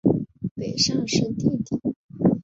[0.55, 1.79] 北尚是弟弟。